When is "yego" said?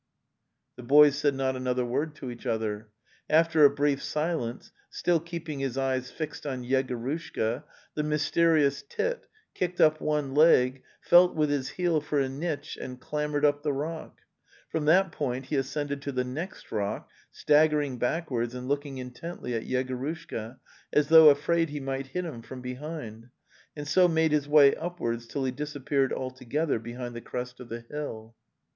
19.67-19.95